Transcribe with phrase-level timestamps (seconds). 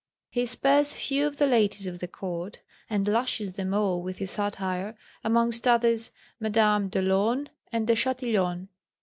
[0.31, 2.59] He spares few of the ladies of the Court,
[2.89, 8.69] and lashes them all with his satire, amongst others Mesdames d'Olonne and de Chatillon.